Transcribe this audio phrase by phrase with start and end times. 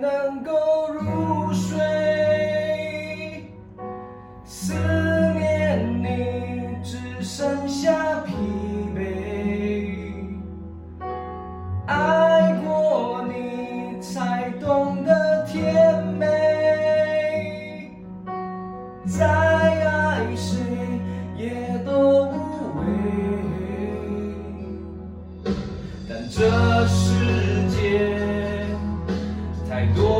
[0.00, 0.52] 能够
[0.92, 1.78] 入睡。
[4.44, 4.74] 思
[5.34, 8.32] 念你，只剩下疲
[8.94, 8.98] 惫。
[11.86, 16.26] 爱过你，才懂得甜美。
[19.06, 20.58] 再爱谁，
[21.36, 22.34] 也都无
[22.78, 22.82] 谓。
[26.08, 27.17] 但这是。
[29.78, 30.17] I do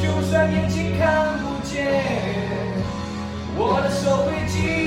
[0.00, 2.02] 就算眼睛看不见，
[3.56, 4.85] 我的手会紧。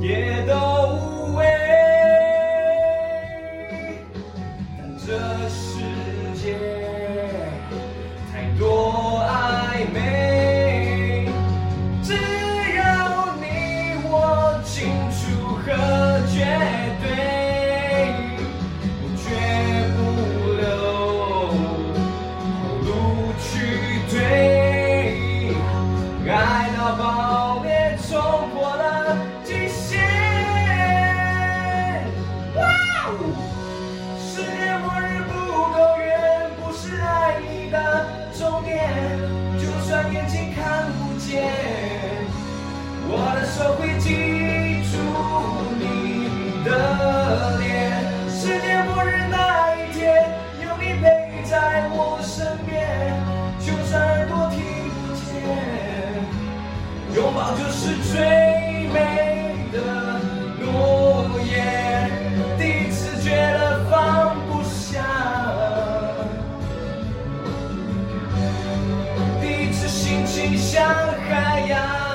[0.00, 0.63] 也都
[33.14, 33.53] Amém.
[70.52, 70.84] 像
[71.28, 72.13] 海洋。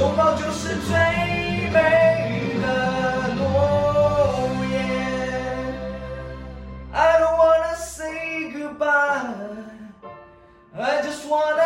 [0.00, 0.96] 拥抱就是最
[1.70, 5.74] 美的诺言。
[6.90, 9.34] I don't wanna say goodbye,
[10.74, 11.59] I just wanna.